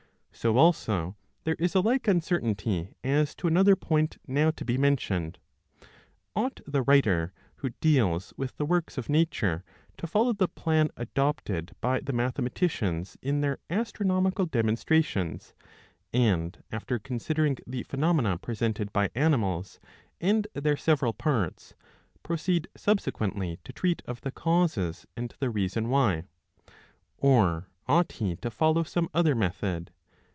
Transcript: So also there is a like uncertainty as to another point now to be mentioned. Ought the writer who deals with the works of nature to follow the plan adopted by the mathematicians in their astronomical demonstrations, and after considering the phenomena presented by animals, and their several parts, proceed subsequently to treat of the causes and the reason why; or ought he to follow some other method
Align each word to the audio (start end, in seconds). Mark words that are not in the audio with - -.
So 0.33 0.57
also 0.57 1.15
there 1.43 1.57
is 1.59 1.75
a 1.75 1.81
like 1.81 2.07
uncertainty 2.07 2.95
as 3.03 3.35
to 3.35 3.47
another 3.47 3.75
point 3.75 4.17
now 4.25 4.49
to 4.51 4.65
be 4.65 4.75
mentioned. 4.75 5.37
Ought 6.35 6.61
the 6.65 6.81
writer 6.81 7.31
who 7.57 7.71
deals 7.81 8.33
with 8.37 8.55
the 8.57 8.65
works 8.65 8.97
of 8.97 9.07
nature 9.09 9.63
to 9.97 10.07
follow 10.07 10.33
the 10.33 10.47
plan 10.47 10.89
adopted 10.97 11.75
by 11.79 11.99
the 11.99 12.13
mathematicians 12.13 13.17
in 13.21 13.41
their 13.41 13.59
astronomical 13.69 14.47
demonstrations, 14.47 15.53
and 16.11 16.63
after 16.71 16.97
considering 16.97 17.57
the 17.67 17.83
phenomena 17.83 18.39
presented 18.39 18.91
by 18.91 19.11
animals, 19.13 19.79
and 20.19 20.47
their 20.53 20.77
several 20.77 21.13
parts, 21.13 21.75
proceed 22.23 22.67
subsequently 22.75 23.59
to 23.63 23.71
treat 23.73 24.01
of 24.05 24.21
the 24.21 24.31
causes 24.31 25.05
and 25.15 25.35
the 25.39 25.51
reason 25.51 25.87
why; 25.89 26.23
or 27.17 27.67
ought 27.85 28.13
he 28.13 28.35
to 28.37 28.49
follow 28.49 28.81
some 28.81 29.07
other 29.13 29.35
method 29.35 29.91